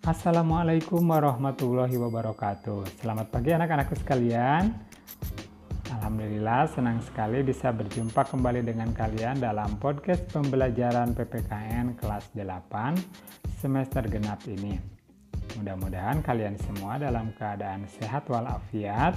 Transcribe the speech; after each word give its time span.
Assalamualaikum 0.00 1.04
warahmatullahi 1.12 1.92
wabarakatuh. 2.00 3.04
Selamat 3.04 3.28
pagi 3.28 3.52
anak-anakku 3.52 4.00
sekalian. 4.00 4.72
Alhamdulillah 5.92 6.72
senang 6.72 7.04
sekali 7.04 7.44
bisa 7.44 7.68
berjumpa 7.68 8.24
kembali 8.32 8.64
dengan 8.64 8.96
kalian 8.96 9.44
dalam 9.44 9.76
podcast 9.76 10.24
pembelajaran 10.32 11.12
PPKN 11.12 12.00
kelas 12.00 12.32
8 12.32 12.96
semester 13.60 14.00
genap 14.08 14.40
ini. 14.48 14.80
Mudah-mudahan 15.60 16.24
kalian 16.24 16.56
semua 16.64 16.96
dalam 16.96 17.36
keadaan 17.36 17.84
sehat 17.84 18.24
walafiat. 18.32 19.12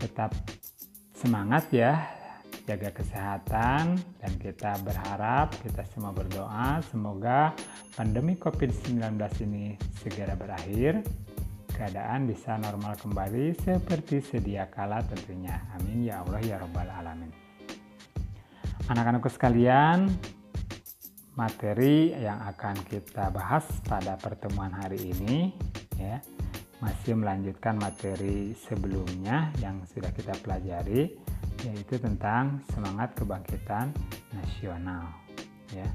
Tetap 0.00 0.32
semangat 1.12 1.68
ya 1.68 2.23
jaga 2.64 2.88
kesehatan 2.96 4.00
dan 4.00 4.32
kita 4.40 4.80
berharap 4.80 5.52
kita 5.60 5.84
semua 5.92 6.16
berdoa 6.16 6.80
semoga 6.88 7.52
pandemi 7.92 8.40
COVID-19 8.40 9.04
ini 9.44 9.76
segera 10.00 10.32
berakhir 10.32 11.04
keadaan 11.74 12.30
bisa 12.30 12.56
normal 12.56 12.94
kembali 12.96 13.58
seperti 13.58 14.22
sedia 14.22 14.70
kala 14.70 15.02
tentunya. 15.02 15.58
Amin. 15.74 16.06
Ya 16.06 16.22
Allah 16.22 16.40
ya 16.40 16.56
Rabbal 16.62 16.86
Alamin. 16.86 17.30
Anak-anakku 18.86 19.26
sekalian 19.26 20.06
materi 21.34 22.14
yang 22.14 22.38
akan 22.46 22.78
kita 22.86 23.34
bahas 23.34 23.66
pada 23.82 24.14
pertemuan 24.14 24.70
hari 24.70 25.10
ini 25.10 25.50
ya 25.98 26.22
masih 26.82 27.14
melanjutkan 27.14 27.78
materi 27.78 28.54
sebelumnya 28.56 29.52
yang 29.62 29.82
sudah 29.90 30.10
kita 30.10 30.34
pelajari 30.42 31.14
yaitu 31.62 31.96
tentang 31.96 32.60
semangat 32.74 33.14
kebangkitan 33.14 33.94
nasional 34.34 35.06
ya. 35.72 35.88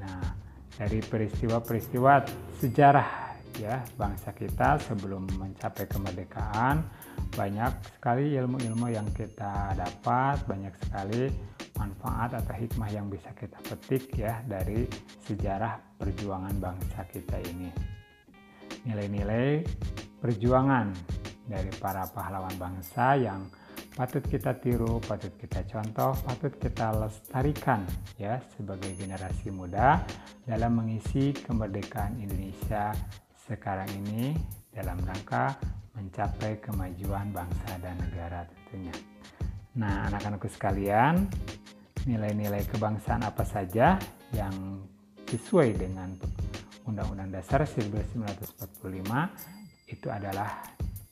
Nah, 0.00 0.34
dari 0.74 0.98
peristiwa-peristiwa 1.04 2.26
sejarah 2.58 3.10
ya 3.54 3.78
bangsa 3.94 4.34
kita 4.34 4.82
sebelum 4.82 5.30
mencapai 5.38 5.86
kemerdekaan 5.86 6.82
banyak 7.34 7.70
sekali 7.98 8.34
ilmu-ilmu 8.34 8.90
yang 8.90 9.06
kita 9.14 9.74
dapat, 9.78 10.42
banyak 10.46 10.74
sekali 10.82 11.30
manfaat 11.78 12.38
atau 12.38 12.54
hikmah 12.54 12.90
yang 12.90 13.06
bisa 13.10 13.30
kita 13.34 13.58
petik 13.66 14.10
ya 14.14 14.42
dari 14.46 14.86
sejarah 15.26 15.78
perjuangan 15.98 16.54
bangsa 16.58 17.02
kita 17.10 17.38
ini. 17.50 17.93
Nilai-nilai 18.84 19.64
perjuangan 20.20 20.92
dari 21.44 21.72
para 21.76 22.08
pahlawan 22.08 22.56
bangsa 22.56 23.16
yang 23.16 23.44
patut 23.94 24.24
kita 24.26 24.56
tiru, 24.58 24.98
patut 25.04 25.32
kita 25.38 25.62
contoh, 25.68 26.12
patut 26.24 26.52
kita 26.58 26.92
lestarikan 26.96 27.84
ya 28.18 28.40
sebagai 28.56 28.92
generasi 28.96 29.52
muda 29.54 30.02
dalam 30.44 30.82
mengisi 30.82 31.30
kemerdekaan 31.32 32.18
Indonesia 32.18 32.90
sekarang 33.44 33.88
ini 34.04 34.34
dalam 34.72 34.98
rangka 35.04 35.54
mencapai 35.94 36.58
kemajuan 36.58 37.30
bangsa 37.30 37.78
dan 37.78 37.94
negara 38.02 38.42
tentunya. 38.50 38.94
Nah, 39.78 40.10
anak-anakku 40.10 40.50
sekalian, 40.50 41.30
nilai-nilai 42.06 42.66
kebangsaan 42.66 43.22
apa 43.22 43.46
saja 43.46 43.98
yang 44.34 44.82
sesuai 45.30 45.78
dengan 45.78 46.14
Undang-Undang 46.84 47.32
Dasar 47.32 47.64
1945 47.64 48.84
itu 49.88 50.08
adalah 50.08 50.60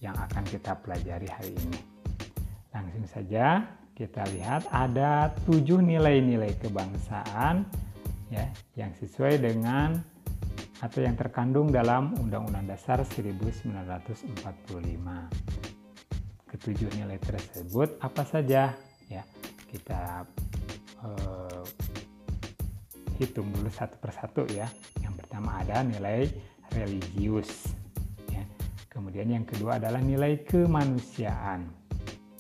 yang 0.05 0.17
akan 0.17 0.45
kita 0.45 0.77
pelajari 0.81 1.29
hari 1.29 1.53
ini. 1.57 1.81
Langsung 2.73 3.05
saja 3.09 3.65
kita 3.93 4.25
lihat 4.33 4.69
ada 4.73 5.33
tujuh 5.45 5.81
nilai-nilai 5.81 6.57
kebangsaan 6.61 7.65
ya 8.33 8.49
yang 8.77 8.93
sesuai 8.97 9.41
dengan 9.41 10.01
atau 10.83 10.99
yang 10.99 11.15
terkandung 11.15 11.71
dalam 11.71 12.11
Undang-Undang 12.19 12.75
Dasar 12.75 13.07
1945. 13.07 14.19
Ketujuh 16.53 16.91
nilai 16.99 17.17
tersebut 17.23 17.97
apa 18.03 18.27
saja? 18.27 18.75
Ya, 19.07 19.23
kita 19.71 20.27
uh, 21.07 21.63
hitung 23.17 23.47
dulu 23.55 23.71
satu 23.71 23.95
persatu 24.03 24.43
ya. 24.51 24.67
Pertama 25.33 25.65
ada 25.65 25.81
nilai 25.81 26.29
religius. 26.77 27.73
Ya. 28.29 28.45
Kemudian 28.93 29.33
yang 29.33 29.49
kedua 29.49 29.81
adalah 29.81 30.05
nilai 30.05 30.45
kemanusiaan. 30.45 31.73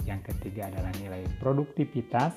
Yang 0.04 0.28
ketiga 0.28 0.68
adalah 0.68 0.92
nilai 1.00 1.24
produktivitas. 1.40 2.36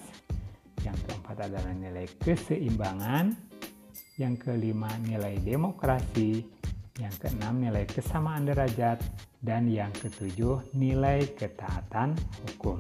Yang 0.79 0.95
keempat 1.03 1.51
adalah 1.51 1.75
nilai 1.75 2.07
keseimbangan. 2.23 3.35
Yang 4.15 4.47
kelima 4.47 4.95
nilai 5.03 5.35
demokrasi. 5.43 6.47
Yang 7.03 7.27
keenam 7.27 7.59
nilai 7.59 7.83
kesamaan 7.83 8.47
derajat. 8.47 9.03
Dan 9.43 9.67
yang 9.67 9.91
ketujuh 9.91 10.71
nilai 10.71 11.35
ketaatan 11.35 12.15
hukum. 12.47 12.79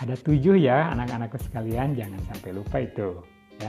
Ada 0.00 0.16
tujuh 0.16 0.56
ya 0.56 0.96
anak-anakku 0.96 1.36
sekalian, 1.44 1.92
jangan 1.92 2.24
sampai 2.32 2.56
lupa 2.56 2.80
itu. 2.80 3.20
Ya. 3.60 3.68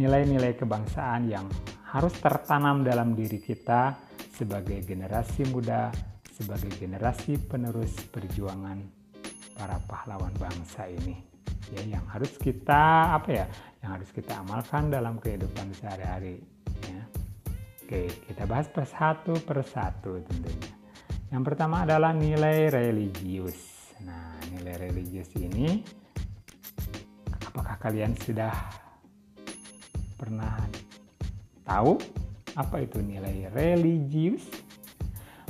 Nilai-nilai 0.00 0.56
kebangsaan 0.56 1.28
yang 1.28 1.44
harus 1.86 2.14
tertanam 2.18 2.82
dalam 2.82 3.14
diri 3.14 3.38
kita 3.38 3.94
sebagai 4.34 4.82
generasi 4.82 5.46
muda, 5.46 5.94
sebagai 6.34 6.74
generasi 6.74 7.38
penerus 7.38 7.94
perjuangan 8.10 8.82
para 9.54 9.78
pahlawan 9.86 10.34
bangsa 10.34 10.90
ini. 10.90 11.22
Ya 11.70 11.98
yang 11.98 12.06
harus 12.10 12.34
kita 12.38 13.14
apa 13.14 13.30
ya 13.30 13.46
yang 13.82 13.98
harus 13.98 14.10
kita 14.10 14.38
amalkan 14.42 14.90
dalam 14.90 15.18
kehidupan 15.18 15.70
sehari-hari 15.78 16.42
ya. 16.86 17.02
Oke 17.82 18.10
kita 18.26 18.46
bahas 18.46 18.66
persatu 18.70 19.38
persatu 19.42 20.22
tentunya. 20.26 20.74
Yang 21.30 21.42
pertama 21.42 21.82
adalah 21.82 22.14
nilai 22.14 22.70
religius. 22.70 23.90
Nah 24.02 24.38
nilai 24.52 24.90
religius 24.90 25.30
ini 25.38 25.82
apakah 27.46 27.78
kalian 27.82 28.14
sudah 28.14 28.52
pernah 30.14 30.54
tahu 31.66 31.98
apa 32.56 32.86
itu 32.86 33.02
nilai 33.02 33.50
religius? 33.52 34.46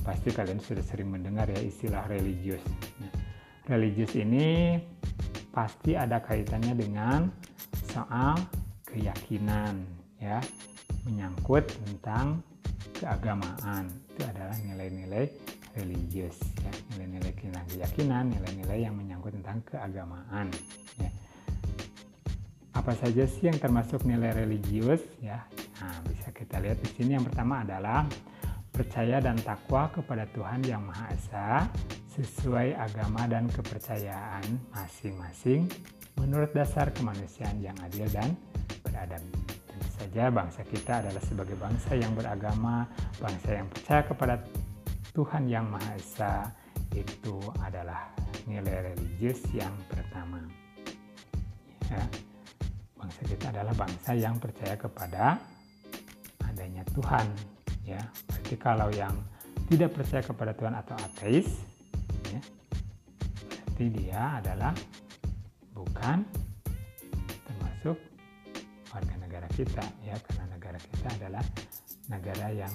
Pasti 0.03 0.33
kalian 0.33 0.59
sudah 0.59 0.83
sering 0.83 1.13
mendengar 1.13 1.47
ya 1.47 1.61
istilah 1.63 2.09
religius. 2.11 2.63
Nah, 2.99 3.13
religius 3.71 4.17
ini 4.19 4.81
pasti 5.53 5.95
ada 5.95 6.19
kaitannya 6.19 6.75
dengan 6.75 7.31
soal 7.93 8.41
keyakinan 8.89 9.87
ya. 10.19 10.43
Menyangkut 11.07 11.71
tentang 11.71 12.43
keagamaan. 12.99 13.87
Itu 14.11 14.27
adalah 14.27 14.59
nilai-nilai 14.59 15.31
religius 15.79 16.39
ya. 16.59 16.73
Nilai-nilai 16.95 17.35
keyakinan 17.37 18.35
nilai-nilai 18.35 18.79
yang 18.83 18.99
menyangkut 18.99 19.37
tentang 19.39 19.63
keagamaan 19.67 20.51
ya 20.99 21.11
apa 22.87 23.03
saja 23.03 23.27
sih 23.27 23.51
yang 23.51 23.59
termasuk 23.59 24.07
nilai 24.07 24.31
religius 24.47 25.03
ya 25.19 25.43
nah 25.83 25.99
bisa 26.07 26.31
kita 26.31 26.63
lihat 26.63 26.79
di 26.79 26.95
sini 26.95 27.19
yang 27.19 27.27
pertama 27.27 27.67
adalah 27.67 28.07
percaya 28.71 29.19
dan 29.19 29.35
takwa 29.43 29.91
kepada 29.91 30.23
Tuhan 30.31 30.63
yang 30.63 30.87
Maha 30.87 31.11
Esa 31.11 31.67
sesuai 32.15 32.79
agama 32.79 33.27
dan 33.27 33.51
kepercayaan 33.51 34.71
masing-masing 34.71 35.67
menurut 36.15 36.55
dasar 36.55 36.95
kemanusiaan 36.95 37.59
yang 37.59 37.75
adil 37.83 38.07
dan 38.07 38.39
beradab. 38.87 39.19
Tentu 39.67 39.89
saja 39.99 40.31
bangsa 40.31 40.63
kita 40.63 41.03
adalah 41.03 41.23
sebagai 41.27 41.59
bangsa 41.59 41.91
yang 41.99 42.15
beragama, 42.15 42.87
bangsa 43.19 43.51
yang 43.51 43.67
percaya 43.67 44.07
kepada 44.07 44.35
Tuhan 45.11 45.51
yang 45.51 45.67
Maha 45.67 45.91
Esa 45.99 46.55
itu 46.95 47.35
adalah 47.67 48.15
nilai 48.47 48.95
religius 48.95 49.43
yang 49.51 49.75
pertama. 49.91 50.39
Ya, 51.91 52.07
bangsa 53.07 53.23
kita 53.23 53.47
adalah 53.55 53.75
bangsa 53.79 54.11
yang 54.19 54.35
percaya 54.43 54.75
kepada 54.75 55.39
adanya 56.43 56.83
Tuhan. 56.91 57.27
Ya, 57.87 58.03
berarti 58.27 58.55
kalau 58.59 58.91
yang 58.91 59.15
tidak 59.71 59.95
percaya 59.95 60.23
kepada 60.27 60.53
Tuhan 60.59 60.75
atau 60.75 60.99
ateis 60.99 61.47
berarti 63.77 63.93
dia 63.93 64.41
adalah 64.41 64.73
bukan 65.77 66.25
termasuk 67.45 68.01
warga 68.89 69.15
negara 69.21 69.45
kita 69.53 69.85
ya 70.01 70.17
karena 70.17 70.45
negara 70.57 70.81
kita 70.81 71.09
adalah 71.21 71.45
negara 72.09 72.47
yang 72.57 72.73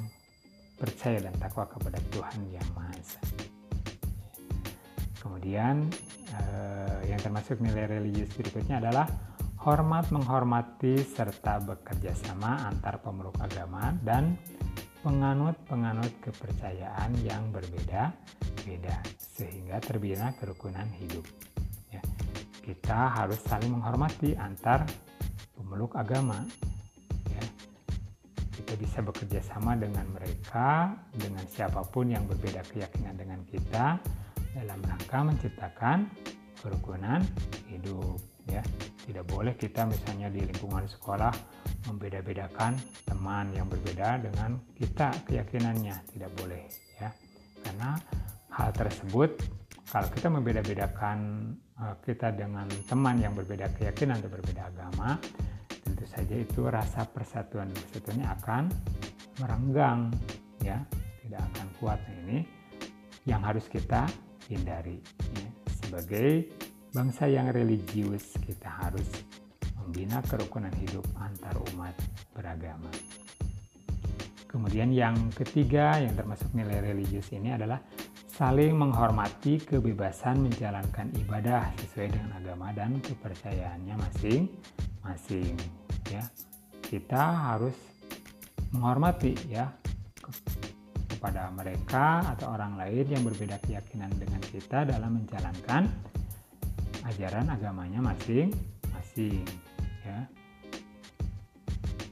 percaya 0.78 1.25
dan 1.25 1.33
takwa 1.42 1.66
kepada 1.74 1.98
Tuhan 2.13 2.54
yang 2.54 2.68
Maha 2.78 2.94
Esa. 3.01 3.22
Kemudian 5.25 5.89
eh, 6.38 7.10
yang 7.10 7.18
termasuk 7.18 7.57
nilai 7.57 7.89
religius 7.89 8.38
berikutnya 8.38 8.78
adalah 8.78 9.10
hormat 9.61 10.09
menghormati 10.09 10.97
serta 11.05 11.61
bekerja 11.61 12.17
sama 12.17 12.65
antar 12.65 12.97
pemeluk 12.97 13.37
agama 13.37 13.93
dan 14.01 14.33
penganut-penganut 15.05 16.09
kepercayaan 16.17 17.13
yang 17.21 17.53
berbeda-beda 17.53 18.95
sehingga 19.21 19.77
terbina 19.77 20.33
kerukunan 20.41 20.89
hidup. 20.97 21.25
Ya, 21.93 22.01
kita 22.65 23.13
harus 23.21 23.37
saling 23.45 23.69
menghormati 23.69 24.33
antar 24.33 24.81
pemeluk 25.53 25.93
agama. 25.93 26.41
Ya, 27.29 27.45
kita 28.57 28.73
bisa 28.81 29.05
bekerja 29.05 29.45
sama 29.45 29.77
dengan 29.77 30.09
mereka, 30.09 30.97
dengan 31.13 31.45
siapa 31.45 31.85
pun 31.85 32.09
yang 32.09 32.25
berbeda 32.25 32.65
keyakinan 32.65 33.13
dengan 33.13 33.45
kita 33.45 34.01
dalam 34.57 34.81
rangka 34.89 35.21
menciptakan 35.21 36.09
kerukunan 36.57 37.21
hidup 37.69 38.17
ya. 38.49 38.65
Tidak 39.01 39.25
boleh 39.25 39.57
kita 39.57 39.89
misalnya 39.89 40.30
di 40.30 40.45
lingkungan 40.45 40.86
sekolah 40.86 41.33
membeda-bedakan 41.89 42.77
teman 43.03 43.50
yang 43.51 43.65
berbeda 43.65 44.21
dengan 44.21 44.62
kita 44.77 45.09
keyakinannya, 45.25 45.95
tidak 46.13 46.31
boleh 46.38 46.63
ya. 47.01 47.09
Karena 47.65 47.98
hal 48.53 48.69
tersebut 48.74 49.42
kalau 49.92 50.07
kita 50.13 50.27
membeda-bedakan 50.31 51.18
eh, 51.81 51.95
kita 52.06 52.31
dengan 52.31 52.69
teman 52.88 53.19
yang 53.19 53.33
berbeda 53.33 53.74
keyakinan 53.75 54.21
atau 54.21 54.31
berbeda 54.31 54.71
agama, 54.71 55.19
tentu 55.83 56.06
saja 56.07 56.36
itu 56.38 56.69
rasa 56.69 57.04
persatuan 57.09 57.68
persatuannya 57.74 58.27
akan 58.39 58.63
merenggang 59.42 60.13
ya 60.62 60.77
tidak 61.25 61.42
akan 61.54 61.68
kuat 61.81 62.00
nah, 62.00 62.18
ini 62.24 62.39
yang 63.25 63.42
harus 63.42 63.65
kita 63.69 64.06
hindari 64.50 65.00
ya. 65.38 65.50
sebagai 65.83 66.47
bangsa 66.91 67.23
yang 67.23 67.47
religius 67.55 68.35
kita 68.43 68.67
harus 68.67 69.07
membina 69.79 70.19
kerukunan 70.27 70.71
hidup 70.75 71.07
antar 71.23 71.55
umat 71.71 71.95
beragama. 72.35 72.91
Kemudian 74.51 74.91
yang 74.91 75.15
ketiga 75.31 75.95
yang 75.95 76.11
termasuk 76.19 76.51
nilai 76.51 76.83
religius 76.83 77.31
ini 77.31 77.55
adalah 77.55 77.79
saling 78.27 78.75
menghormati 78.75 79.63
kebebasan 79.63 80.43
menjalankan 80.43 81.07
ibadah 81.15 81.71
sesuai 81.79 82.11
dengan 82.11 82.31
agama 82.35 82.75
dan 82.75 82.99
kepercayaannya 82.99 83.95
masing-masing 83.95 85.55
ya. 86.11 86.27
Kita 86.83 87.55
harus 87.55 87.75
menghormati 88.75 89.31
ya 89.47 89.71
kepada 91.07 91.47
mereka 91.55 92.35
atau 92.35 92.51
orang 92.51 92.75
lain 92.75 93.07
yang 93.07 93.23
berbeda 93.23 93.63
keyakinan 93.63 94.11
dengan 94.19 94.44
kita 94.44 94.83
dalam 94.83 95.15
menjalankan 95.15 95.87
ajaran 97.11 97.51
agamanya 97.51 97.99
masing-masing 97.99 99.43
ya. 100.07 100.19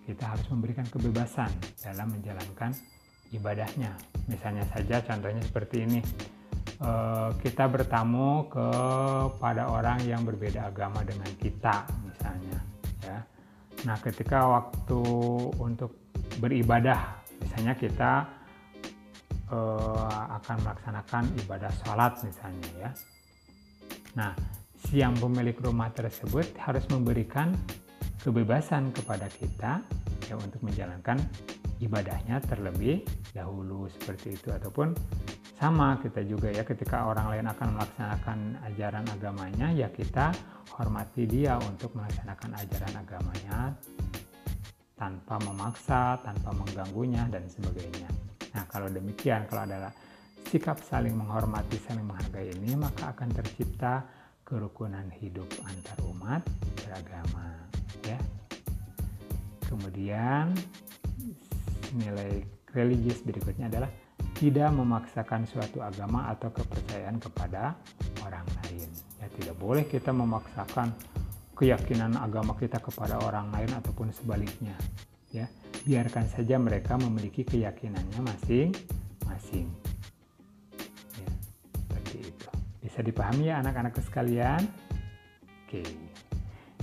Kita 0.03 0.35
harus 0.35 0.45
memberikan 0.51 0.83
kebebasan 0.89 1.49
dalam 1.79 2.11
menjalankan 2.11 2.73
ibadahnya. 3.31 3.93
Misalnya 4.25 4.65
saja 4.73 4.99
contohnya 5.05 5.41
seperti 5.45 5.85
ini. 5.85 6.01
Eh, 6.79 7.29
kita 7.43 7.67
bertamu 7.67 8.47
kepada 8.47 9.67
orang 9.67 9.99
yang 10.07 10.23
berbeda 10.23 10.71
agama 10.71 11.03
dengan 11.03 11.27
kita 11.35 11.83
misalnya 12.07 12.59
ya. 13.03 13.19
Nah, 13.83 13.99
ketika 13.99 14.47
waktu 14.47 15.03
untuk 15.59 15.91
beribadah, 16.39 17.19
misalnya 17.43 17.75
kita 17.75 18.27
uh, 19.51 20.23
akan 20.39 20.57
melaksanakan 20.63 21.23
ibadah 21.43 21.71
sholat 21.83 22.15
misalnya 22.23 22.69
ya. 22.79 22.91
Nah, 24.15 24.31
si 24.87 25.03
yang 25.03 25.15
pemilik 25.19 25.55
rumah 25.59 25.91
tersebut 25.91 26.55
harus 26.61 26.85
memberikan 26.87 27.51
kebebasan 28.23 28.91
kepada 28.95 29.27
kita 29.27 29.83
ya 30.27 30.35
untuk 30.35 30.63
menjalankan 30.63 31.19
ibadahnya 31.79 32.43
terlebih 32.43 33.03
dahulu 33.31 33.87
seperti 33.87 34.35
itu 34.35 34.51
ataupun 34.51 34.91
sama 35.59 35.99
kita 35.99 36.23
juga 36.23 36.51
ya 36.51 36.63
ketika 36.63 37.11
orang 37.11 37.35
lain 37.35 37.47
akan 37.51 37.67
melaksanakan 37.75 38.39
ajaran 38.71 39.05
agamanya 39.11 39.67
ya 39.75 39.91
kita 39.91 40.31
hormati 40.79 41.27
dia 41.27 41.59
untuk 41.59 41.91
melaksanakan 41.99 42.55
ajaran 42.55 42.93
agamanya 42.95 43.75
tanpa 44.95 45.39
memaksa, 45.39 46.19
tanpa 46.23 46.51
mengganggunya 46.51 47.23
dan 47.31 47.47
sebagainya. 47.47 48.07
Nah, 48.51 48.67
kalau 48.67 48.91
demikian 48.91 49.47
kalau 49.47 49.63
adalah 49.63 49.91
sikap 50.47 50.83
saling 50.83 51.15
menghormati, 51.15 51.79
saling 51.87 52.03
menghargai 52.03 52.51
ini 52.51 52.75
maka 52.75 53.15
akan 53.15 53.31
tercipta 53.31 54.03
kerukunan 54.49 55.05
hidup 55.21 55.45
antar 55.61 55.97
umat 56.09 56.41
beragama 56.81 57.53
ya. 58.01 58.17
Kemudian 59.69 60.57
nilai 61.93 62.41
religius 62.73 63.21
berikutnya 63.21 63.69
adalah 63.69 63.89
tidak 64.33 64.73
memaksakan 64.73 65.45
suatu 65.45 65.85
agama 65.85 66.33
atau 66.33 66.49
kepercayaan 66.49 67.21
kepada 67.21 67.77
orang 68.25 68.47
lain. 68.65 68.89
Ya, 69.21 69.27
tidak 69.37 69.55
boleh 69.61 69.85
kita 69.85 70.09
memaksakan 70.09 70.89
keyakinan 71.53 72.17
agama 72.17 72.57
kita 72.57 72.81
kepada 72.81 73.21
orang 73.21 73.53
lain 73.53 73.69
ataupun 73.77 74.09
sebaliknya. 74.09 74.73
Ya, 75.29 75.45
biarkan 75.85 76.25
saja 76.25 76.57
mereka 76.57 76.97
memiliki 76.97 77.45
keyakinannya 77.45 78.21
masing-masing. 78.25 79.69
Bisa 82.99 83.15
dipahami 83.15 83.47
ya 83.47 83.63
anak-anak 83.63 83.95
sekalian? 84.03 84.59
Oke. 85.63 85.87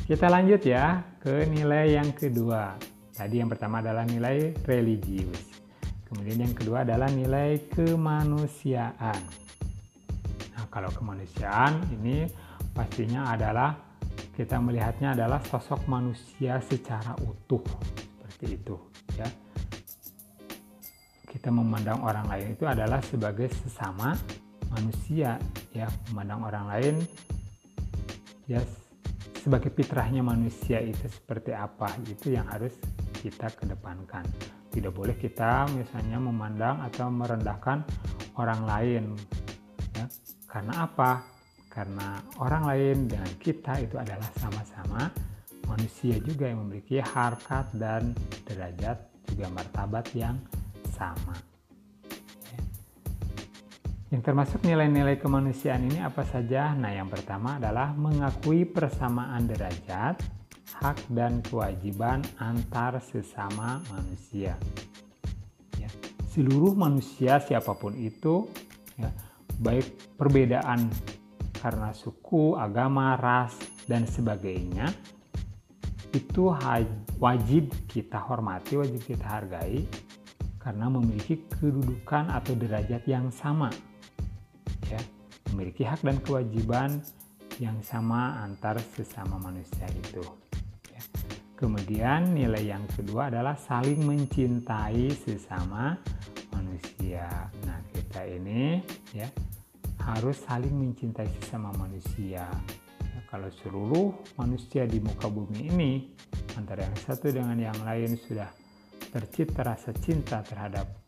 Kita 0.08 0.32
lanjut 0.32 0.64
ya 0.64 1.04
ke 1.20 1.44
nilai 1.44 1.92
yang 1.92 2.08
kedua. 2.16 2.72
Tadi 3.12 3.36
yang 3.36 3.52
pertama 3.52 3.84
adalah 3.84 4.08
nilai 4.08 4.56
religius. 4.64 5.60
Kemudian 6.08 6.40
yang 6.40 6.56
kedua 6.56 6.88
adalah 6.88 7.12
nilai 7.12 7.68
kemanusiaan. 7.68 9.20
Nah, 10.56 10.64
kalau 10.72 10.88
kemanusiaan 10.96 11.84
ini 12.00 12.24
pastinya 12.72 13.36
adalah 13.36 13.76
kita 14.32 14.56
melihatnya 14.56 15.12
adalah 15.12 15.44
sosok 15.44 15.84
manusia 15.84 16.64
secara 16.64 17.12
utuh 17.28 17.60
seperti 17.92 18.56
itu 18.56 18.76
ya. 19.20 19.28
Kita 21.28 21.52
memandang 21.52 22.00
orang 22.00 22.24
lain 22.24 22.56
itu 22.56 22.64
adalah 22.64 23.04
sebagai 23.04 23.52
sesama 23.52 24.16
manusia 24.72 25.38
ya, 25.70 25.86
memandang 26.10 26.40
orang 26.46 26.66
lain 26.70 26.94
ya 28.46 28.62
sebagai 29.42 29.70
fitrahnya 29.70 30.22
manusia 30.26 30.82
itu 30.82 31.06
seperti 31.06 31.54
apa 31.54 31.90
itu 32.06 32.34
yang 32.34 32.46
harus 32.50 32.74
kita 33.22 33.50
kedepankan 33.54 34.26
tidak 34.74 34.92
boleh 34.92 35.14
kita 35.14 35.66
misalnya 35.70 36.18
memandang 36.18 36.82
atau 36.82 37.06
merendahkan 37.08 37.86
orang 38.36 38.62
lain 38.66 39.04
ya. 39.94 40.06
karena 40.50 40.74
apa 40.86 41.22
karena 41.70 42.18
orang 42.42 42.64
lain 42.66 42.96
dengan 43.06 43.30
kita 43.38 43.78
itu 43.84 44.00
adalah 44.00 44.26
sama-sama 44.40 45.12
manusia 45.68 46.16
juga 46.22 46.48
yang 46.48 46.64
memiliki 46.66 47.02
harkat 47.02 47.66
dan 47.76 48.14
derajat 48.46 48.96
juga 49.28 49.46
martabat 49.52 50.06
yang 50.14 50.38
sama. 50.94 51.45
Yang 54.14 54.22
termasuk 54.22 54.62
nilai-nilai 54.62 55.18
kemanusiaan 55.18 55.82
ini 55.90 55.98
apa 55.98 56.22
saja 56.22 56.70
nah 56.78 56.94
yang 56.94 57.10
pertama 57.10 57.58
adalah 57.58 57.90
mengakui 57.94 58.62
persamaan 58.62 59.50
derajat 59.50 60.22
hak 60.82 60.98
dan 61.14 61.40
kewajiban 61.46 62.20
antar 62.36 63.00
sesama 63.00 63.80
manusia. 63.88 64.58
Ya. 65.80 65.88
Seluruh 66.28 66.76
manusia 66.76 67.40
siapa 67.40 67.72
pun 67.78 67.96
itu, 67.96 68.50
ya, 69.00 69.08
baik 69.62 70.18
perbedaan 70.20 70.90
karena 71.56 71.96
suku, 71.96 72.58
agama, 72.60 73.16
ras, 73.16 73.56
dan 73.88 74.04
sebagainya, 74.04 74.92
itu 76.12 76.52
wajib 77.18 77.72
kita 77.88 78.20
hormati, 78.20 78.76
wajib 78.76 79.00
kita 79.02 79.24
hargai, 79.24 79.86
karena 80.60 80.90
memiliki 80.92 81.46
kedudukan 81.56 82.28
atau 82.28 82.52
derajat 82.52 83.02
yang 83.08 83.32
sama. 83.32 83.72
Ya, 85.56 85.64
memiliki 85.64 85.88
hak 85.88 86.04
dan 86.04 86.20
kewajiban 86.20 87.00
yang 87.56 87.80
sama 87.80 88.44
antar 88.44 88.76
sesama 88.92 89.40
manusia 89.40 89.88
itu. 89.88 90.20
Kemudian 91.56 92.36
nilai 92.36 92.76
yang 92.76 92.84
kedua 92.92 93.32
adalah 93.32 93.56
saling 93.56 94.04
mencintai 94.04 95.08
sesama 95.16 95.96
manusia. 96.52 97.48
Nah, 97.64 97.80
kita 97.88 98.28
ini 98.28 98.84
ya 99.16 99.24
harus 100.04 100.44
saling 100.44 100.76
mencintai 100.76 101.24
sesama 101.40 101.72
manusia. 101.80 102.44
Ya, 103.00 103.20
kalau 103.32 103.48
seluruh 103.48 104.12
manusia 104.36 104.84
di 104.84 105.00
muka 105.00 105.32
bumi 105.32 105.72
ini 105.72 105.92
antara 106.60 106.84
yang 106.84 106.98
satu 107.00 107.32
dengan 107.32 107.56
yang 107.56 107.80
lain 107.80 108.12
sudah 108.20 108.52
tercipta 109.08 109.64
rasa 109.64 109.96
cinta 109.96 110.44
terhadap 110.44 111.00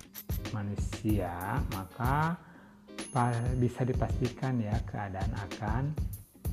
manusia, 0.57 1.61
maka 1.77 2.48
bisa 3.59 3.83
dipastikan 3.89 4.61
ya 4.61 4.77
keadaan 4.85 5.33
akan 5.35 5.83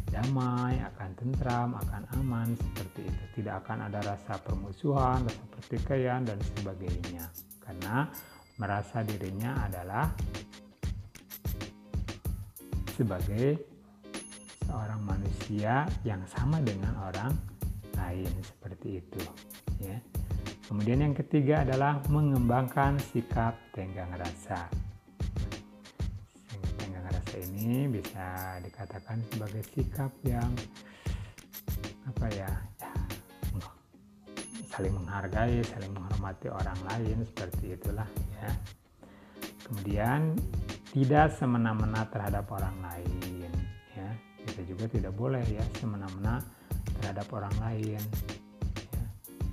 damai, 0.09 0.79
akan 0.79 1.09
tentram, 1.19 1.69
akan 1.75 2.03
aman 2.21 2.55
seperti 2.55 3.03
itu. 3.03 3.23
Tidak 3.41 3.55
akan 3.65 3.91
ada 3.91 3.99
rasa 4.01 4.39
permusuhan, 4.39 5.27
rasa 5.27 5.43
pertikaian 5.51 6.23
dan 6.23 6.39
sebagainya. 6.55 7.27
Karena 7.59 8.07
merasa 8.55 9.03
dirinya 9.03 9.67
adalah 9.67 10.07
sebagai 12.95 13.59
seorang 14.63 15.01
manusia 15.03 15.83
yang 16.07 16.23
sama 16.31 16.63
dengan 16.63 16.95
orang 17.03 17.35
lain 17.99 18.31
seperti 18.39 19.03
itu 19.03 19.21
ya. 19.83 19.99
Kemudian 20.65 21.03
yang 21.03 21.13
ketiga 21.13 21.61
adalah 21.61 22.01
mengembangkan 22.09 22.97
sikap 23.13 23.53
tenggang 23.75 24.09
rasa. 24.17 24.65
Rasa 27.35 27.51
ini 27.51 27.91
bisa 27.91 28.55
dikatakan 28.63 29.19
sebagai 29.27 29.59
sikap 29.75 30.07
yang 30.23 30.55
apa 32.07 32.31
ya, 32.31 32.47
ya 32.79 32.91
saling 34.71 34.95
menghargai, 34.95 35.59
saling 35.67 35.91
menghormati 35.91 36.47
orang 36.47 36.79
lain 36.87 37.27
seperti 37.27 37.75
itulah 37.75 38.07
ya. 38.39 38.55
Kemudian 39.67 40.39
tidak 40.95 41.35
semena-mena 41.35 42.07
terhadap 42.07 42.47
orang 42.55 42.79
lain 42.79 43.51
ya. 43.99 44.07
Kita 44.47 44.61
juga 44.71 44.87
tidak 44.87 45.11
boleh 45.19 45.43
ya 45.43 45.67
semena-mena 45.75 46.39
terhadap 47.03 47.27
orang 47.35 47.55
lain 47.59 47.99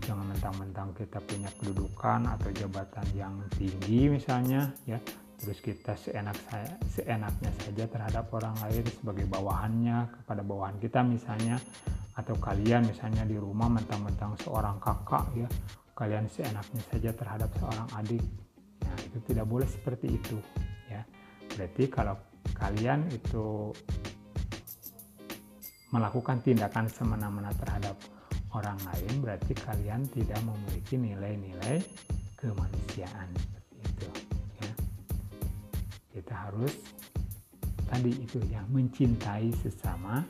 jangan 0.02 0.28
mentang-mentang 0.34 0.90
kita 0.98 1.18
punya 1.22 1.50
kedudukan 1.58 2.26
atau 2.26 2.50
jabatan 2.54 3.06
yang 3.14 3.34
tinggi 3.54 4.10
misalnya 4.10 4.74
ya 4.82 4.98
terus 5.42 5.58
kita 5.58 5.98
seenak 5.98 6.38
saya 6.46 6.70
seenaknya 6.86 7.50
saja 7.66 7.84
terhadap 7.90 8.30
orang 8.30 8.54
lain 8.62 8.86
sebagai 8.86 9.26
bawahannya 9.26 10.06
kepada 10.22 10.42
bawahan 10.46 10.78
kita 10.78 11.02
misalnya 11.02 11.58
atau 12.14 12.38
kalian 12.38 12.86
misalnya 12.86 13.26
di 13.26 13.34
rumah 13.34 13.66
mentang-mentang 13.66 14.38
seorang 14.38 14.78
kakak 14.78 15.26
ya 15.34 15.48
kalian 15.98 16.30
seenaknya 16.30 16.82
saja 16.88 17.10
terhadap 17.12 17.50
seorang 17.58 17.88
adik. 17.98 18.24
Nah 18.82 18.96
itu 19.02 19.18
tidak 19.28 19.46
boleh 19.46 19.68
seperti 19.68 20.14
itu 20.14 20.38
ya. 20.88 21.02
Berarti 21.52 21.84
kalau 21.90 22.16
kalian 22.56 23.06
itu 23.12 23.70
melakukan 25.92 26.40
tindakan 26.40 26.88
semena-mena 26.88 27.52
terhadap 27.58 27.98
orang 28.56 28.80
lain 28.88 29.12
berarti 29.20 29.52
kalian 29.52 30.08
tidak 30.08 30.40
memiliki 30.40 30.96
nilai-nilai 30.96 31.84
kemanusiaan 32.36 33.28
kita 36.12 36.34
harus 36.48 36.72
tadi 37.88 38.12
itu 38.12 38.40
yang 38.52 38.68
mencintai 38.68 39.52
sesama 39.64 40.24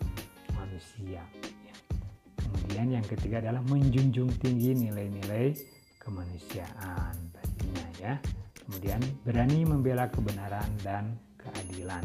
manusia 0.55 1.23
ya. 1.67 1.77
kemudian 2.39 2.99
yang 2.99 3.07
ketiga 3.07 3.43
adalah 3.43 3.63
menjunjung 3.67 4.31
tinggi 4.39 4.79
nilai-nilai 4.79 5.55
kemanusiaan 5.99 7.15
pastinya 7.35 7.87
ya 7.99 8.15
kemudian 8.63 9.03
berani 9.27 9.67
membela 9.67 10.07
kebenaran 10.11 10.71
dan 10.83 11.19
keadilan 11.39 12.03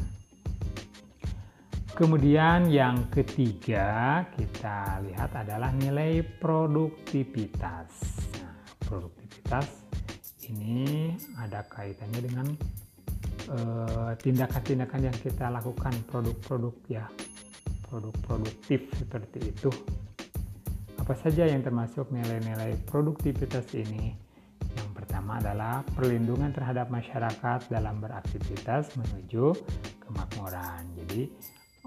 Kemudian 1.98 2.70
yang 2.70 3.10
ketiga 3.10 4.22
kita 4.38 5.02
lihat 5.02 5.34
adalah 5.34 5.74
nilai 5.74 6.22
produktivitas. 6.38 7.90
Nah, 8.38 8.54
produktivitas 8.86 9.66
ini 10.46 11.10
ada 11.42 11.66
kaitannya 11.66 12.22
dengan 12.22 12.48
tindakan-tindakan 14.20 15.00
uh, 15.02 15.06
yang 15.08 15.18
kita 15.18 15.46
lakukan 15.48 15.94
produk-produk 16.12 16.76
ya 16.92 17.06
produk 17.88 18.16
produktif 18.28 18.92
seperti 19.00 19.40
itu. 19.56 19.72
Apa 21.00 21.16
saja 21.16 21.48
yang 21.48 21.64
termasuk 21.64 22.12
nilai-nilai 22.12 22.76
produktivitas 22.84 23.72
ini? 23.80 24.12
Yang 24.76 24.90
pertama 24.92 25.40
adalah 25.40 25.88
perlindungan 25.96 26.52
terhadap 26.52 26.92
masyarakat 26.92 27.72
dalam 27.72 28.04
beraktivitas 28.04 28.92
menuju 29.00 29.56
kemakmuran. 30.04 30.84
Jadi 31.00 31.32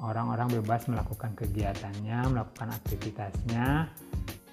orang-orang 0.00 0.48
bebas 0.56 0.88
melakukan 0.88 1.36
kegiatannya, 1.36 2.32
melakukan 2.32 2.72
aktivitasnya 2.72 3.92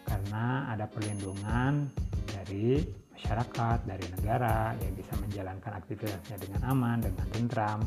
karena 0.03 0.45
ada 0.71 0.83
perlindungan 0.87 1.87
dari 2.27 2.83
masyarakat, 3.17 3.79
dari 3.89 4.05
negara 4.13 4.77
yang 4.77 4.93
bisa 4.93 5.17
menjalankan 5.17 5.73
aktivitasnya 5.81 6.37
dengan 6.37 6.61
aman, 6.69 7.01
dengan 7.01 7.25
tentram. 7.33 7.81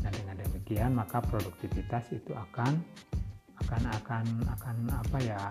Dan 0.00 0.14
dengan 0.14 0.38
demikian 0.38 0.94
maka 0.94 1.18
produktivitas 1.20 2.14
itu 2.14 2.30
akan 2.32 2.78
akan 3.66 3.82
akan 4.00 4.24
akan 4.56 4.76
apa 4.94 5.18
ya? 5.20 5.42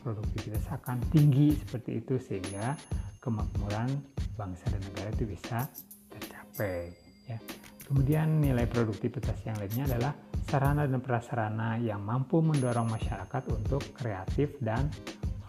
Produktivitas 0.00 0.64
akan 0.70 1.02
tinggi 1.10 1.58
seperti 1.58 2.00
itu 2.00 2.16
sehingga 2.22 2.78
kemakmuran 3.18 3.90
bangsa 4.38 4.70
dan 4.70 4.80
negara 4.80 5.10
itu 5.12 5.24
bisa 5.28 5.66
tercapai 6.08 6.94
ya. 7.28 7.36
Kemudian 7.84 8.40
nilai 8.40 8.64
produktivitas 8.64 9.44
yang 9.44 9.60
lainnya 9.60 9.84
adalah 9.84 10.12
sarana 10.48 10.88
dan 10.88 11.04
prasarana 11.04 11.76
yang 11.76 12.00
mampu 12.00 12.40
mendorong 12.40 12.88
masyarakat 12.88 13.42
untuk 13.52 13.82
kreatif 13.92 14.56
dan 14.64 14.88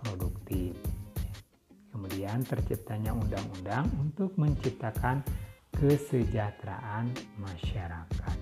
produktif. 0.03 0.94
Kemudian 1.95 2.43
terciptanya 2.43 3.15
undang-undang 3.15 3.87
untuk 4.03 4.35
menciptakan 4.35 5.23
kesejahteraan 5.71 7.07
masyarakat. 7.39 8.37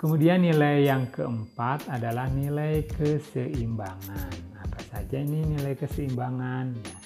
Kemudian 0.00 0.40
nilai 0.48 0.88
yang 0.88 1.12
keempat 1.12 1.92
adalah 1.92 2.32
nilai 2.32 2.88
keseimbangan. 2.88 4.32
Apa 4.64 4.80
saja 4.88 5.20
ini 5.20 5.44
nilai 5.44 5.76
keseimbangan? 5.76 6.72
Ya, 6.88 6.98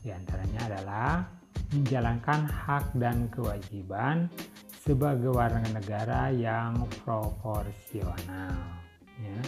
di 0.00 0.08
antaranya 0.16 0.60
adalah 0.72 1.28
menjalankan 1.76 2.48
hak 2.48 2.96
dan 2.96 3.28
kewajiban 3.28 4.32
sebagai 4.80 5.30
warga 5.36 5.60
negara 5.76 6.32
yang 6.32 6.88
proporsional 7.04 8.80
ya 9.20 9.38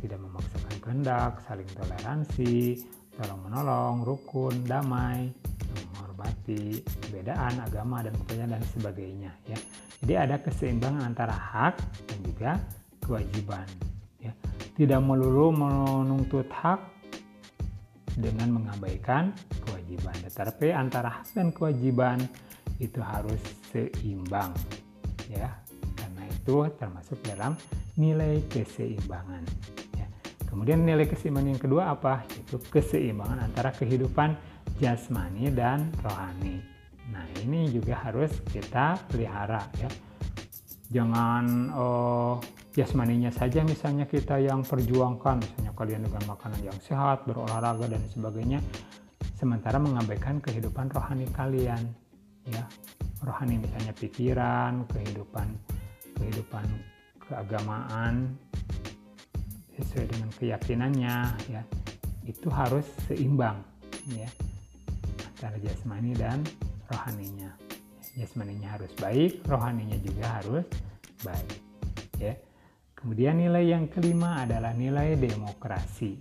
tidak 0.00 0.18
memaksakan 0.24 0.76
kehendak 0.80 1.32
saling 1.44 1.68
toleransi 1.76 2.80
tolong 3.20 3.44
menolong 3.44 4.00
rukun 4.00 4.64
damai 4.64 5.28
menghormati 5.76 6.80
perbedaan 6.80 7.60
agama 7.60 8.00
dan 8.00 8.16
kepercayaan 8.16 8.56
dan 8.56 8.64
sebagainya 8.72 9.32
ya. 9.44 9.58
Jadi 10.00 10.14
ada 10.16 10.36
keseimbangan 10.40 11.04
antara 11.04 11.36
hak 11.36 11.76
dan 12.08 12.18
juga 12.24 12.50
kewajiban 13.04 13.68
ya. 14.24 14.32
Tidak 14.72 15.00
melulu 15.04 15.52
menuntut 15.52 16.48
hak 16.48 16.80
dengan 18.16 18.56
mengabaikan 18.56 19.36
kewajiban 19.68 20.16
tetapi 20.24 20.72
antara 20.72 21.20
hak 21.20 21.28
dan 21.36 21.52
kewajiban 21.52 22.24
itu 22.80 23.04
harus 23.04 23.40
seimbang 23.68 24.56
ya. 25.28 25.52
Karena 25.92 26.24
itu 26.24 26.64
termasuk 26.80 27.20
dalam 27.28 27.52
nilai 28.00 28.40
keseimbangan. 28.48 29.44
Kemudian 30.50 30.82
nilai 30.82 31.06
keseimbangan 31.06 31.54
yang 31.54 31.62
kedua 31.62 31.82
apa? 31.94 32.26
Itu 32.26 32.58
keseimbangan 32.58 33.46
antara 33.46 33.70
kehidupan 33.70 34.34
jasmani 34.82 35.48
dan 35.54 35.94
rohani. 36.02 36.60
Nah 37.10 37.24
ini 37.42 37.70
juga 37.70 38.02
harus 38.02 38.30
kita 38.50 38.98
pelihara 39.08 39.62
ya. 39.78 39.90
Jangan 40.90 41.70
oh, 41.70 42.42
jasmaninya 42.74 43.30
saja 43.30 43.62
misalnya 43.62 44.10
kita 44.10 44.42
yang 44.42 44.66
perjuangkan 44.66 45.38
misalnya 45.38 45.72
kalian 45.74 46.02
dengan 46.02 46.22
makanan 46.34 46.60
yang 46.66 46.78
sehat 46.82 47.22
berolahraga 47.26 47.86
dan 47.86 48.02
sebagainya 48.10 48.58
sementara 49.38 49.78
mengabaikan 49.78 50.42
kehidupan 50.42 50.90
rohani 50.90 51.30
kalian 51.30 51.82
ya. 52.50 52.66
Rohani 53.20 53.60
misalnya 53.60 53.92
pikiran 53.94 54.88
kehidupan 54.88 55.46
kehidupan 56.16 56.66
keagamaan 57.20 58.34
sesuai 59.84 60.06
dengan 60.12 60.30
keyakinannya 60.36 61.16
ya 61.48 61.62
itu 62.28 62.48
harus 62.52 62.86
seimbang 63.08 63.60
ya 64.12 64.28
antara 65.24 65.56
jasmani 65.60 66.12
dan 66.14 66.44
rohaninya 66.92 67.50
jasmaninya 68.14 68.68
harus 68.76 68.92
baik 69.00 69.40
rohaninya 69.48 69.96
juga 70.04 70.26
harus 70.40 70.66
baik 71.24 71.58
ya 72.20 72.34
kemudian 72.94 73.40
nilai 73.40 73.64
yang 73.72 73.88
kelima 73.88 74.44
adalah 74.44 74.76
nilai 74.76 75.16
demokrasi 75.16 76.20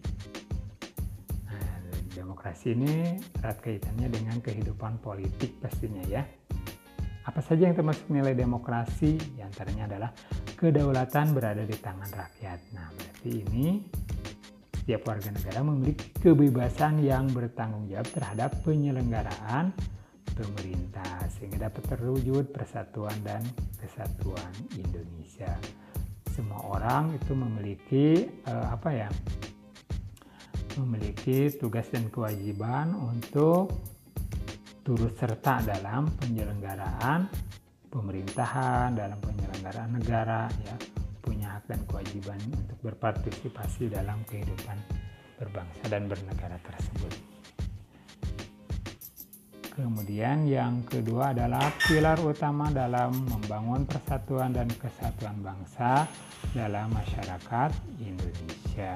demokrasi 2.39 2.71
ini 2.71 3.19
erat 3.39 3.59
kaitannya 3.59 4.07
dengan 4.11 4.39
kehidupan 4.39 4.99
politik 5.03 5.59
pastinya 5.59 6.03
ya. 6.07 6.23
Apa 7.27 7.43
saja 7.43 7.67
yang 7.67 7.75
termasuk 7.75 8.07
nilai 8.07 8.31
demokrasi? 8.31 9.19
Di 9.35 9.43
antaranya 9.43 9.91
adalah 9.91 10.09
kedaulatan 10.59 11.31
berada 11.31 11.63
di 11.63 11.77
tangan 11.79 12.11
rakyat. 12.11 12.59
Nah, 12.75 12.91
berarti 12.91 13.31
ini 13.31 13.79
setiap 14.75 15.07
warga 15.07 15.31
negara 15.31 15.63
memiliki 15.63 16.11
kebebasan 16.19 16.99
yang 16.99 17.31
bertanggung 17.31 17.87
jawab 17.87 18.11
terhadap 18.11 18.51
penyelenggaraan 18.67 19.71
pemerintah 20.35 21.23
sehingga 21.31 21.71
dapat 21.71 21.95
terwujud 21.95 22.51
persatuan 22.51 23.15
dan 23.23 23.39
kesatuan 23.79 24.51
Indonesia. 24.75 25.55
Semua 26.35 26.59
orang 26.75 27.15
itu 27.15 27.31
memiliki 27.31 28.27
uh, 28.51 28.75
apa 28.75 28.91
ya? 28.91 29.09
memiliki 30.77 31.51
tugas 31.59 31.91
dan 31.91 32.07
kewajiban 32.07 32.95
untuk 32.95 33.67
turut 34.79 35.11
serta 35.19 35.59
dalam 35.59 36.07
penyelenggaraan 36.23 37.27
pemerintahan, 37.89 38.95
dalam 38.95 39.17
penyelenggaraan 39.19 39.91
negara, 39.97 40.45
ya 40.63 40.75
punya 41.19 41.57
hak 41.59 41.69
dan 41.69 41.81
kewajiban 41.85 42.39
untuk 42.53 42.77
berpartisipasi 42.85 43.91
dalam 43.91 44.21
kehidupan 44.25 44.77
berbangsa 45.37 45.83
dan 45.89 46.09
bernegara 46.09 46.57
tersebut. 46.65 47.13
Kemudian 49.79 50.43
yang 50.43 50.83
kedua 50.83 51.31
adalah 51.31 51.71
pilar 51.87 52.19
utama 52.19 52.67
dalam 52.67 53.15
membangun 53.31 53.87
persatuan 53.87 54.51
dan 54.51 54.67
kesatuan 54.75 55.39
bangsa 55.39 56.03
dalam 56.51 56.91
masyarakat 56.91 57.71
Indonesia. 58.03 58.91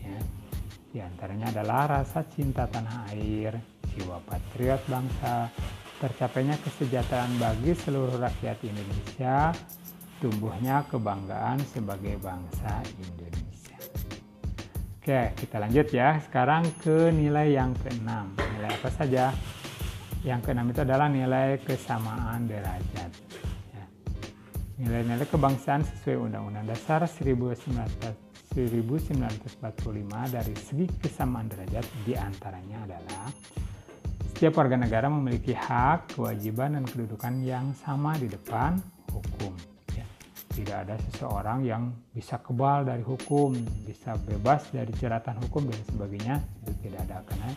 Ya. 0.00 0.18
Di 0.88 0.98
antaranya 1.04 1.52
adalah 1.52 2.00
rasa 2.00 2.24
cinta 2.32 2.64
tanah 2.64 3.12
air, 3.12 3.52
jiwa 3.92 4.16
patriot 4.24 4.80
bangsa, 4.88 5.52
tercapainya 6.04 6.60
kesejahteraan 6.60 7.40
bagi 7.40 7.72
seluruh 7.72 8.20
rakyat 8.20 8.60
Indonesia, 8.60 9.56
tumbuhnya 10.20 10.84
kebanggaan 10.92 11.64
sebagai 11.64 12.20
bangsa 12.20 12.84
Indonesia. 13.00 13.80
Oke, 15.00 15.32
kita 15.32 15.56
lanjut 15.64 15.88
ya. 15.88 16.20
Sekarang 16.20 16.68
ke 16.84 17.08
nilai 17.08 17.56
yang 17.56 17.72
keenam. 17.80 18.36
Nilai 18.36 18.68
apa 18.68 18.92
saja? 18.92 19.32
Yang 20.20 20.40
keenam 20.44 20.68
itu 20.68 20.84
adalah 20.84 21.08
nilai 21.08 21.56
kesamaan 21.64 22.52
derajat. 22.52 23.08
Ya. 23.72 23.84
Nilai-nilai 24.84 25.24
kebangsaan 25.24 25.88
sesuai 25.88 26.20
Undang-Undang 26.20 26.68
Dasar 26.68 27.08
1945 27.08 28.52
dari 30.28 30.52
segi 30.52 30.84
kesamaan 31.00 31.48
derajat 31.48 31.84
di 32.04 32.12
antaranya 32.12 32.84
adalah 32.84 33.32
setiap 34.34 34.58
warga 34.58 34.74
negara 34.74 35.06
memiliki 35.06 35.54
hak, 35.54 36.18
kewajiban, 36.18 36.74
dan 36.74 36.82
kedudukan 36.90 37.38
yang 37.46 37.70
sama 37.78 38.18
di 38.18 38.26
depan 38.26 38.82
hukum. 39.14 39.54
Ya. 39.94 40.02
Tidak 40.50 40.74
ada 40.74 40.98
seseorang 41.06 41.62
yang 41.62 41.94
bisa 42.10 42.42
kebal 42.42 42.82
dari 42.82 43.06
hukum, 43.06 43.54
bisa 43.86 44.18
bebas 44.26 44.66
dari 44.74 44.90
jeratan 44.98 45.38
hukum 45.38 45.70
dan 45.70 45.78
sebagainya. 45.86 46.36
Itu 46.66 46.74
tidak 46.82 47.06
ada 47.06 47.22
karena 47.30 47.50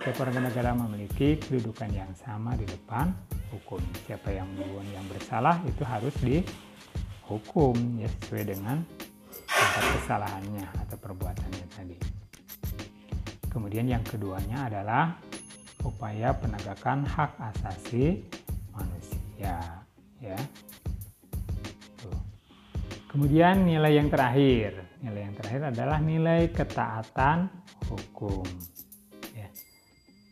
setiap 0.00 0.16
warga 0.24 0.40
negara 0.40 0.70
memiliki 0.72 1.36
kedudukan 1.36 1.92
yang 1.92 2.08
sama 2.16 2.56
di 2.56 2.64
depan 2.72 3.12
hukum. 3.52 3.84
Siapa 4.08 4.32
yang 4.32 4.48
membuat 4.56 4.88
yang 4.96 5.04
bersalah 5.04 5.60
itu 5.68 5.84
harus 5.84 6.16
dihukum 6.24 7.76
ya 8.00 8.08
sesuai 8.08 8.44
dengan 8.48 8.80
tingkat 9.28 9.84
kesalahannya 10.00 10.72
atau 10.88 10.96
perbuatannya 10.96 11.66
tadi. 11.68 11.96
Kemudian 13.52 13.92
yang 13.92 14.00
keduanya 14.02 14.72
adalah 14.72 15.20
upaya 15.84 16.32
penegakan 16.34 17.04
hak 17.04 17.36
asasi 17.54 18.24
manusia 18.72 19.60
ya. 20.18 20.38
Tuh. 22.00 22.18
Kemudian 23.12 23.68
nilai 23.68 24.00
yang 24.00 24.08
terakhir, 24.10 24.80
nilai 25.04 25.30
yang 25.30 25.34
terakhir 25.36 25.62
adalah 25.70 25.98
nilai 26.02 26.50
ketaatan 26.50 27.46
hukum 27.86 28.42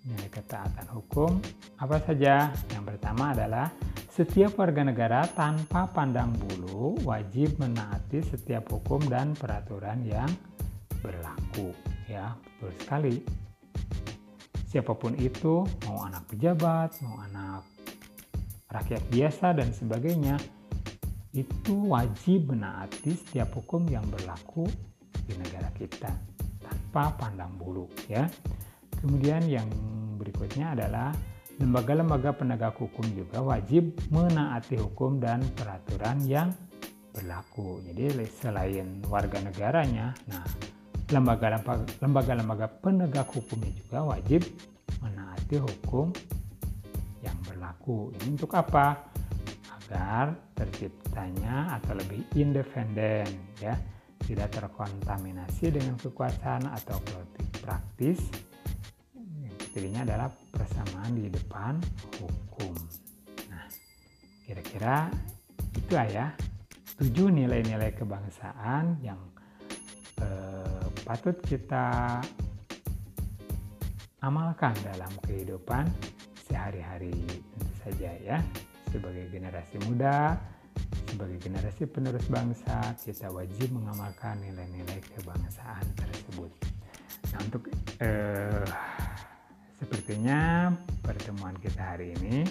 nilai 0.02 0.28
ketaatan 0.34 0.86
hukum 0.90 1.38
apa 1.78 1.96
saja? 2.02 2.50
Yang 2.74 2.84
pertama 2.94 3.30
adalah 3.34 3.70
setiap 4.10 4.58
warga 4.58 4.82
negara 4.82 5.24
tanpa 5.30 5.86
pandang 5.88 6.34
bulu 6.36 6.98
wajib 7.06 7.56
menaati 7.62 8.20
setiap 8.22 8.66
hukum 8.68 9.02
dan 9.06 9.32
peraturan 9.38 10.02
yang 10.02 10.28
berlaku. 11.00 11.70
Ya, 12.10 12.34
betul 12.58 12.72
sekali. 12.82 13.14
Siapa 14.72 14.96
pun 14.96 15.12
itu, 15.20 15.68
mau 15.84 16.00
anak 16.08 16.32
pejabat, 16.32 16.96
mau 17.04 17.20
anak 17.20 17.60
rakyat 18.72 19.04
biasa 19.12 19.52
dan 19.52 19.68
sebagainya, 19.68 20.40
itu 21.36 21.92
wajib 21.92 22.48
menaati 22.56 23.12
setiap 23.12 23.52
hukum 23.52 23.84
yang 23.92 24.00
berlaku 24.08 24.64
di 25.28 25.36
negara 25.36 25.68
kita 25.76 26.08
tanpa 26.64 27.12
pandang 27.20 27.52
bulu, 27.60 27.84
ya. 28.08 28.24
Kemudian 28.96 29.44
yang 29.44 29.68
berikutnya 30.16 30.72
adalah 30.72 31.12
lembaga-lembaga 31.60 32.32
penegak 32.32 32.80
hukum 32.80 33.04
juga 33.12 33.44
wajib 33.44 33.92
menaati 34.08 34.80
hukum 34.80 35.20
dan 35.20 35.44
peraturan 35.52 36.16
yang 36.24 36.48
berlaku. 37.12 37.84
Jadi 37.92 38.24
selain 38.40 39.04
warga 39.04 39.36
negaranya, 39.44 40.16
nah 40.32 40.40
lembaga-lembaga 41.12 42.66
penegak 42.80 43.28
hukumnya 43.30 43.70
juga 43.76 44.16
wajib 44.16 44.42
menaati 45.04 45.60
hukum 45.60 46.10
yang 47.20 47.36
berlaku. 47.44 48.10
Ini 48.18 48.34
untuk 48.34 48.56
apa? 48.56 49.12
Agar 49.76 50.32
terciptanya 50.56 51.76
atau 51.76 51.92
lebih 51.94 52.24
independen 52.34 53.28
ya, 53.60 53.76
tidak 54.24 54.56
terkontaminasi 54.56 55.68
dengan 55.68 56.00
kekuasaan 56.00 56.64
atau 56.72 56.96
politik 57.04 57.46
praktis 57.60 58.18
Cirinya 59.72 60.04
adalah 60.04 60.28
persamaan 60.28 61.16
di 61.16 61.32
depan 61.32 61.80
hukum. 62.20 62.76
Nah, 63.48 63.64
kira-kira 64.44 65.08
itu 65.72 65.96
ya 65.96 66.28
tujuh 67.00 67.32
nilai-nilai 67.32 67.96
kebangsaan 67.96 69.00
yang 69.00 69.16
patut 71.02 71.36
kita 71.44 72.18
amalkan 74.22 74.74
dalam 74.86 75.12
kehidupan 75.26 75.90
sehari-hari 76.46 77.14
tentu 77.26 77.74
saja 77.82 78.10
ya 78.22 78.38
sebagai 78.90 79.26
generasi 79.30 79.76
muda 79.86 80.38
sebagai 81.10 81.38
generasi 81.42 81.84
penerus 81.90 82.26
bangsa 82.30 82.94
kita 83.02 83.28
wajib 83.34 83.74
mengamalkan 83.74 84.38
nilai-nilai 84.40 85.02
kebangsaan 85.18 85.84
tersebut 85.98 86.50
nah 87.34 87.40
untuk 87.42 87.62
eh, 88.00 88.68
Sepertinya 89.82 90.70
pertemuan 91.02 91.58
kita 91.58 91.98
hari 91.98 92.14
ini 92.14 92.46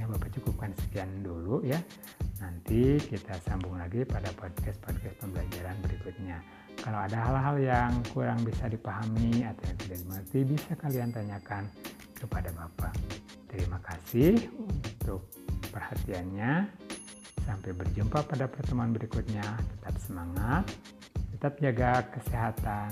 ya 0.00 0.08
Bapak 0.08 0.32
cukupkan 0.40 0.72
sekian 0.80 1.20
dulu 1.20 1.60
ya. 1.60 1.76
Nanti 2.40 2.96
kita 2.96 3.36
sambung 3.44 3.76
lagi 3.76 4.08
pada 4.08 4.32
podcast-podcast 4.32 5.20
pembelajaran 5.20 5.76
berikutnya. 5.84 6.40
Kalau 6.80 7.00
ada 7.02 7.18
hal-hal 7.18 7.56
yang 7.58 7.92
kurang 8.12 8.40
bisa 8.46 8.70
dipahami 8.70 9.42
atau 9.42 9.62
yang 9.66 9.78
tidak 9.84 9.96
dimengerti 10.02 10.38
bisa 10.46 10.70
kalian 10.78 11.10
tanyakan 11.10 11.64
kepada 12.16 12.50
Bapak. 12.54 12.94
Terima 13.50 13.78
kasih 13.82 14.36
untuk 14.56 15.28
perhatiannya. 15.72 16.68
Sampai 17.46 17.70
berjumpa 17.70 18.26
pada 18.26 18.50
pertemuan 18.50 18.90
berikutnya. 18.90 19.44
Tetap 19.78 19.94
semangat, 20.02 20.64
tetap 21.36 21.54
jaga 21.62 22.02
kesehatan. 22.10 22.90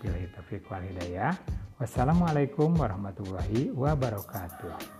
Bila 0.00 0.16
taufiq 0.32 0.64
wal 0.72 0.80
hidayah. 0.80 1.36
Wassalamualaikum 1.76 2.72
warahmatullahi 2.76 3.72
wabarakatuh. 3.72 4.99